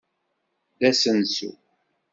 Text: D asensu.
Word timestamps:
D 0.79 0.81
asensu. 0.89 1.51